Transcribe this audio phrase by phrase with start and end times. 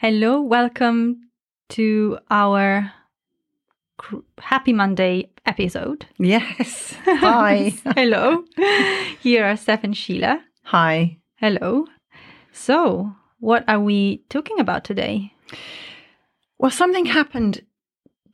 [0.00, 1.22] Hello, welcome
[1.70, 2.92] to our
[4.38, 6.06] Happy Monday episode.
[6.20, 6.94] Yes.
[7.04, 7.72] Hi.
[7.96, 8.44] Hello.
[9.20, 10.38] Here are Steph and Sheila.
[10.66, 11.18] Hi.
[11.34, 11.86] Hello.
[12.52, 15.32] So, what are we talking about today?
[16.60, 17.62] Well, something happened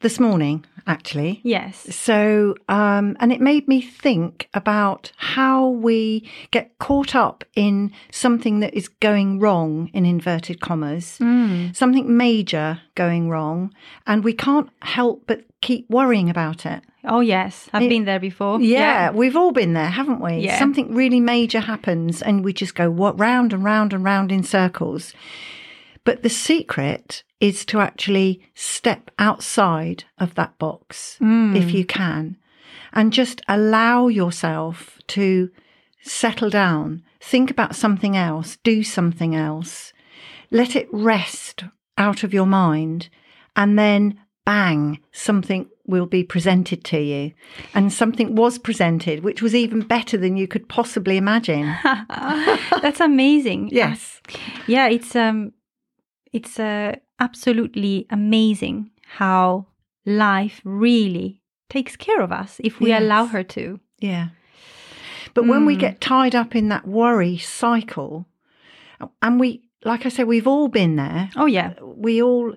[0.05, 1.41] this morning, actually.
[1.43, 1.75] Yes.
[1.97, 8.61] So, um, and it made me think about how we get caught up in something
[8.61, 11.75] that is going wrong, in inverted commas, Mm.
[11.75, 13.73] something major going wrong,
[14.07, 16.83] and we can't help but keep worrying about it.
[17.07, 17.69] Oh, yes.
[17.73, 18.61] I've It- been there before.
[18.61, 20.35] Yeah, we've all been there, haven't we?
[20.39, 20.59] Yeah.
[20.59, 24.43] Something really major happens and we just go what round and round and round in
[24.43, 25.13] circles.
[26.05, 31.57] But the secret is to actually step outside of that box Mm.
[31.57, 32.37] if you can
[32.93, 35.51] and just allow yourself to
[36.03, 39.93] settle down, think about something else, do something else.
[40.51, 41.65] Let it rest
[41.99, 43.09] out of your mind
[43.57, 47.33] and then bang, something will be presented to you.
[47.75, 51.75] And something was presented, which was even better than you could possibly imagine.
[52.83, 53.69] That's amazing.
[53.73, 54.21] yes.
[54.67, 55.53] Yeah, it's um
[56.35, 59.67] it's uh, absolutely amazing how
[60.05, 61.41] life really
[61.71, 63.03] takes care of us if we Yes.
[63.03, 63.81] allow her to.
[64.01, 64.29] Yeah.
[65.35, 65.81] But when we Mm.
[65.81, 68.27] get tied up in that worry cycle,
[69.23, 71.31] and we, like I said, we've all been there.
[71.37, 71.73] Oh yeah.
[71.83, 72.55] We all,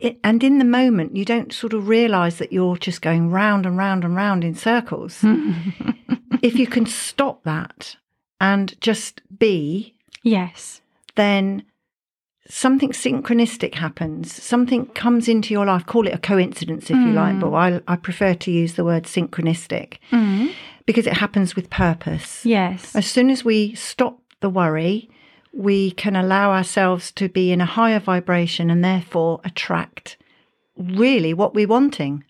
[0.00, 3.66] it, and in the moment, you don't sort of realize that you're just going round
[3.66, 5.22] and round and round in circles.
[6.42, 7.96] if you can stop that
[8.40, 10.80] and just be, yes.
[11.16, 11.62] then
[12.48, 14.32] something synchronistic happens.
[14.42, 15.86] Something comes into your life.
[15.86, 17.40] Call it a coincidence if you like, Mm.
[17.40, 20.52] but I, I prefer to use the word synchronistic Mhm.
[20.86, 22.44] because it happens with purpose.
[22.44, 22.94] Yes.
[22.96, 25.08] As soon as we stop the worry,
[25.52, 30.16] we can allow ourselves to be in a higher vibration and therefore attract
[30.76, 32.24] really what we're wanting.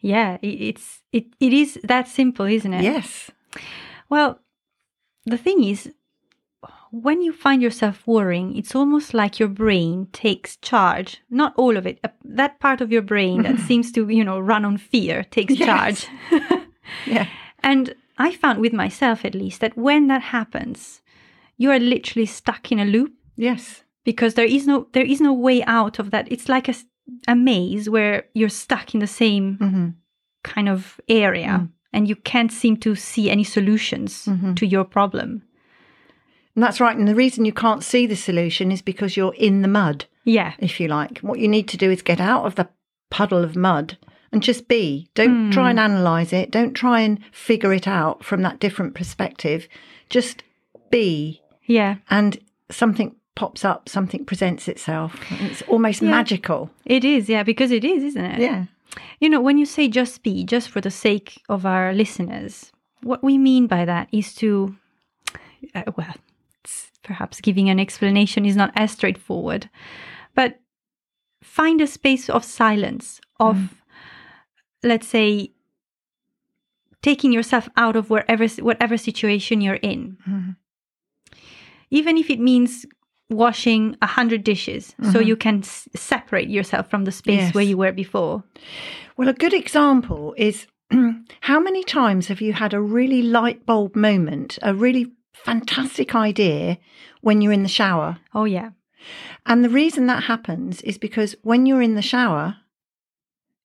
[0.00, 2.82] Yeah, it's it, it is that simple, isn't it?
[2.82, 3.30] Yes.
[4.08, 4.38] Well,
[5.26, 5.90] the thing is
[6.92, 11.20] when you find yourself worrying, it's almost like your brain takes charge.
[11.30, 11.98] Not all of it.
[12.04, 15.54] uh, That part of your brain that seems to, you know, run on fear takes
[15.54, 15.66] Yes.
[15.66, 16.06] charge.
[17.06, 17.26] Yeah.
[17.62, 21.00] And I found with myself at least that when that happens,
[21.56, 23.84] you are literally stuck in a loop Yes.
[24.04, 26.26] because there is no there is no way out of that.
[26.30, 26.74] It's like a,
[27.28, 29.88] a maze where you're stuck in the same hmm
[30.44, 31.68] kind of area Mm.
[31.92, 34.54] and you can't seem to see any solutions Mhm.
[34.56, 35.42] to your problem.
[36.54, 36.96] And that's right.
[36.96, 40.52] And the reason you can't see the solution is because you're in the mud, Yeah.
[40.58, 41.18] if you like.
[41.20, 42.68] What you need to do is get out of the
[43.10, 43.96] puddle of mud
[44.32, 45.08] and just be.
[45.14, 46.50] Don't try and analyze it.
[46.50, 49.66] Don't try and figure it out from that different perspective.
[50.10, 50.42] Just
[50.90, 51.40] be.
[51.64, 51.96] Yeah.
[52.10, 52.38] And
[52.70, 55.18] something pops up, something presents itself.
[55.40, 56.10] It's almost Yeah.
[56.10, 56.70] magical.
[56.84, 58.40] It is, yeah, because it is, isn't it?
[58.40, 58.64] Yeah.
[59.20, 63.24] You know, when you say just be, just for the sake of our listeners, what
[63.24, 64.76] we mean by that is to,
[65.74, 66.14] uh, well,
[67.32, 69.70] perhaps giving an explanation is not as straightforward,
[70.34, 70.60] but
[71.42, 73.56] find a space of silence, of,
[74.82, 75.50] let's say,
[77.02, 80.16] taking yourself out of wherever, whatever situation you're in.
[80.28, 80.56] Mhm.
[81.90, 82.84] Even if it means
[83.30, 87.54] washing a hundred dishes, so you can s- separate yourself from the space Yes.
[87.54, 88.44] where you were before.
[89.16, 90.66] Well, a good example is
[91.40, 95.12] how many times have you had a really light bulb moment, a really
[95.44, 96.78] fantastic idea
[97.20, 98.18] when you're in the shower?
[98.34, 98.70] Oh, yeah.
[99.46, 102.56] And the reason that happens is because when you're in the shower,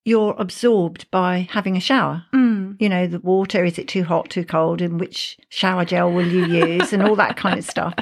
[0.04, 2.24] you're absorbed by having a shower.
[2.34, 2.78] Mm.
[2.80, 6.26] You know, the water, is it too hot, too cold, and which shower gel will
[6.28, 7.94] you use, and all that kind of stuff.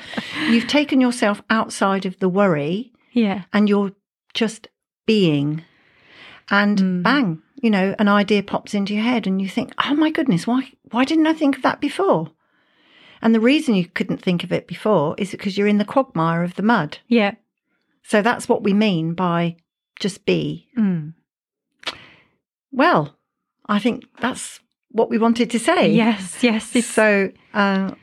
[0.49, 3.43] You've taken yourself outside of the worry Yeah.
[3.51, 3.91] and you're
[4.33, 4.67] just
[5.07, 5.63] being.
[6.49, 7.03] And Mm.
[7.03, 10.45] bang, you know, an idea pops into your head and you think, oh my goodness,
[10.45, 12.31] why, why didn't I think of that before?
[13.25, 16.43] And the reason you couldn't think of it before is because you're in the quagmire
[16.43, 16.99] of the mud.
[17.07, 17.33] Yeah.
[18.03, 19.55] So that's what we mean by
[19.99, 20.67] just be.
[20.77, 21.15] Mm.
[22.71, 23.17] Well,
[23.65, 25.91] I think that's what we wanted to say.
[25.91, 26.75] Yes, yes.
[26.75, 27.95] It's, So, uh,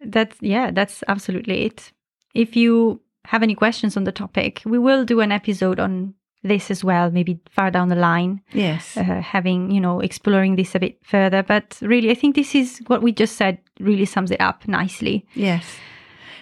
[0.00, 1.92] that's, yeah, that's absolutely it.
[2.32, 6.70] If you have any questions on the topic, we will do an episode on this
[6.70, 8.96] as well, maybe far down the line, yes.
[8.96, 11.42] uh, having, you know, exploring this a bit further.
[11.42, 15.26] But really, I think this is what we just said really sums it up nicely.
[15.34, 15.64] yes.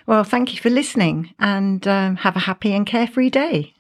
[0.07, 3.75] Well, thank you for listening and um, have a happy and carefree day.